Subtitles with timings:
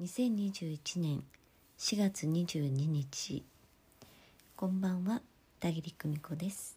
[0.00, 1.22] 2021年
[1.78, 3.44] 4月22日
[4.56, 5.22] こんばんは
[5.60, 6.76] 田切久美子です。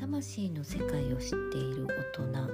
[0.00, 2.48] 魂の世界を知っている大人、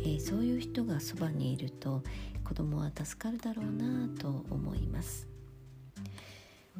[0.00, 2.02] えー、そういう人がそばにいると
[2.44, 5.37] 子供は助かるだろうなと思います。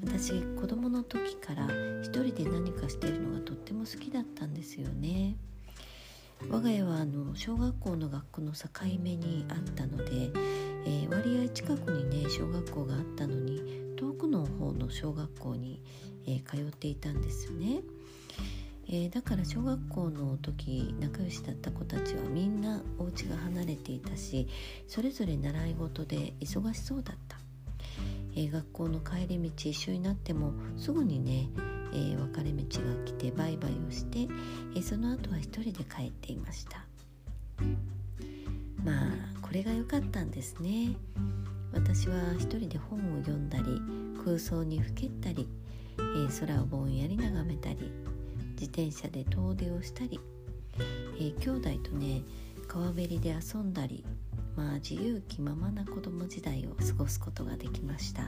[0.03, 1.67] 私子供の時から
[2.03, 5.37] 一人で何かしているのがとっても好きだったんですよね。
[6.51, 8.69] 我が家はあの小学校の学校の境
[9.03, 10.31] 目にあったので、
[10.87, 13.61] えー、割合近くにね小学校があったのに
[13.97, 15.83] 遠くの方の小学校に、
[16.27, 17.81] えー、通っていたんですよね、
[18.89, 24.47] えー、だから小学校の時仲良しだった子たちはみんなお家が離れていたし
[24.87, 27.48] それぞれ習い事で忙しそうだった。
[28.39, 31.49] え、学校の帰り道一緒になってもすぐにね、
[31.93, 34.29] え、分かれ道が来てバイバイをして、
[34.77, 36.85] え、その後は一人で帰っていました。
[38.85, 40.95] まあこれが良かったんですね。
[41.73, 43.83] 私は一人で本を読んだり
[44.25, 45.49] 空想にふけったり、
[45.99, 47.93] えー、空をぼんやり眺めたり
[48.53, 50.19] 自転車で遠出をしたり、
[51.19, 52.23] えー、兄弟とね
[52.67, 54.05] 川べりで遊んだり
[54.59, 58.23] まあ自由気ままな子供時代を過ごすことができました、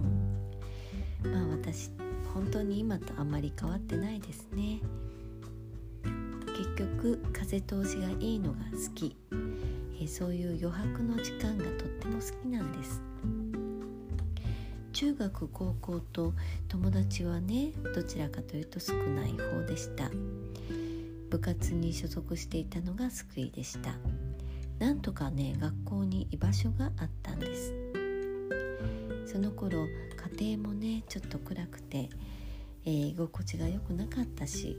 [0.00, 1.90] うん、まあ私
[2.32, 4.80] 本当に今とあまり変わってないですね。
[6.56, 9.14] 結局風通しがいいのが好き。
[10.00, 13.02] えそういう余白の時間がとっても好きなんです。
[14.92, 16.32] 中学高校と
[16.68, 20.10] 友達はねどちらかというと少ない方でした。
[21.30, 23.94] 部活に所属していたのが救いでした。
[24.78, 27.74] なんとかね学校に居場所があったんです。
[29.26, 29.86] その頃
[30.38, 32.08] 家庭もねちょっと暗くて、
[32.84, 34.76] えー、居心地が良くなかったし、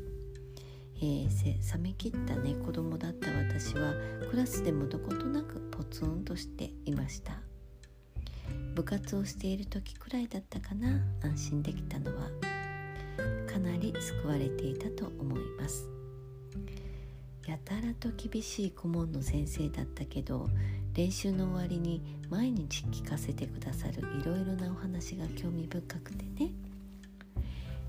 [0.97, 3.93] えー、冷め切ったね子供だった私は
[4.29, 7.34] クラスでもどことなくポツンとしていました。
[8.75, 12.29] 部活をしている時くらいだったかな安心できたのは。
[13.47, 15.89] かなり救われていたと思います。
[17.47, 20.50] やたらと厳しい顧問の先生だったけど
[20.95, 26.51] 練習の終わりに毎日聞かせてくださるいろいろなお話が興味深くてね。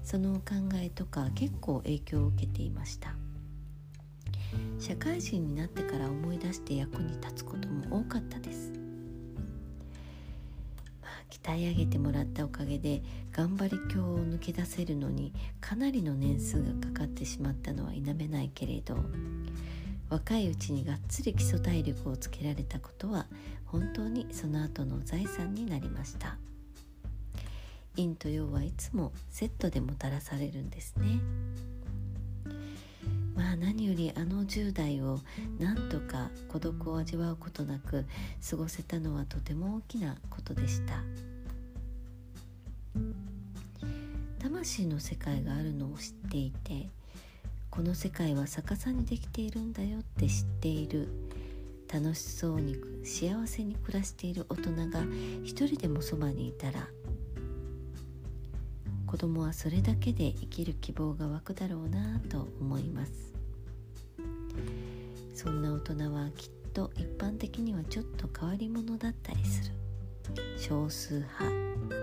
[0.02, 3.14] そのお考えとか結構影響を受けていました。
[4.78, 8.65] 社会人になってから思い出して役に立つことも多かったです。
[11.46, 18.96] 鍛え上げてもらったおかげで頑張り境を抜け出せるのにかなりの年数がかかってしまったのは否めないけれど
[20.10, 23.26] 若いうちにがっつり基礎体力をつけられたことは
[23.64, 26.36] 本当にその後の財産になりました。
[27.96, 31.20] 陰と陽はいつもセットでもたらされるんですね。
[33.34, 35.18] まあ何よりあの10代を
[35.58, 38.04] なんとか孤独を味わうことなく
[38.48, 41.02] 過ごせたのはとても大きなことでした。
[44.46, 46.88] 魂の世界があるのを知っていて
[47.68, 51.08] この世界は逆さにできているんだよって知っている。
[51.92, 55.04] 楽しそうに幸せに暮らしている大人が
[55.44, 56.88] 一人でもそばにいたら
[59.06, 63.12] 子供はそれだけで生きる希望が湧くだろうなと思います。
[65.32, 69.72] そんな大人はきっと一般的にはちょっと変わり者だったりする。
[70.58, 71.95] 少数派。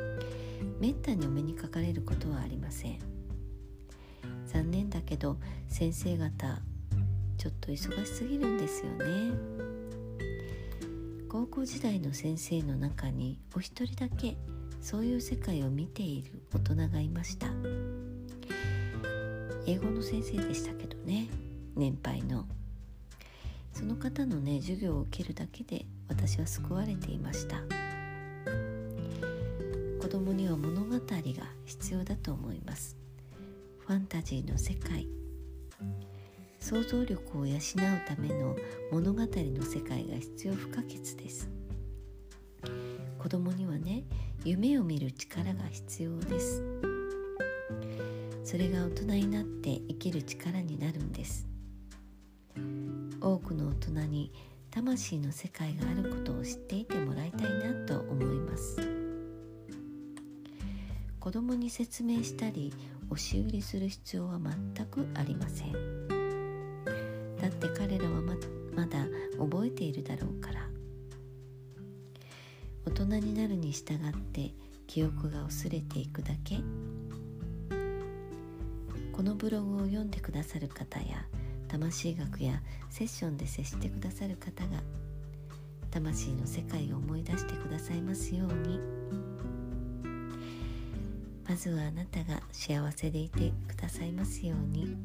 [0.84, 3.00] めったにお目にかかれることはありません。
[4.46, 5.38] 残念だけど
[5.70, 6.60] 先生方
[7.38, 9.32] ちょっと忙しすぎるんですよね。
[11.30, 14.36] 高校時代の先生の中にお一人だけ
[14.82, 17.48] そういう世界を見ている大人がいました。
[19.66, 21.30] 英語の先生でしたけどね
[21.78, 22.46] 年配の。
[23.72, 27.83] その方のね授業を受けるだけで私は救われていました。
[30.04, 31.00] 子供には物語が
[31.64, 32.98] 必要だと思います。
[33.88, 35.08] ファンタジーの世界。
[36.60, 37.60] 想像力を養う
[38.06, 38.54] ための
[38.92, 41.50] 物語の世界が必要不可欠です。
[43.18, 44.04] 子供にはね
[44.44, 46.62] 夢を見る力が必要です。
[48.44, 51.48] それが大人になって生きる力になるんです。
[53.22, 54.34] 多くの大人に
[54.70, 59.03] 魂の世界があることを知っていてもらいたいなと思います。
[61.24, 62.74] 子供に説明したり
[63.10, 64.38] 押し売りする必要は
[64.76, 65.72] 全くありません。
[67.38, 68.36] だって彼らはま
[68.76, 69.06] まだ
[69.40, 70.68] 覚えているだろうから。
[72.86, 74.52] 大人になるに従って
[74.86, 76.58] 記憶が薄れていくだけ。
[79.14, 81.26] このブログを読んでくださる方や
[81.70, 84.84] 魂学やセッションで接してくださる方が
[85.90, 89.33] 魂の世界を思い出してくださいますように。
[91.54, 94.98] まずはあなたが幸せでいてくださいますように。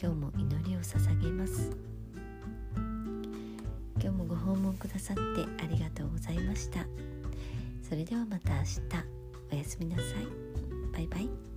[0.00, 1.70] 今日も祈りを捧げます。
[4.00, 5.22] 今日もご訪問くださって
[5.62, 6.86] ありがとうございました。
[7.86, 8.80] それではまた明日。
[9.52, 10.06] おやすみなさい。
[10.94, 11.55] バイバイ。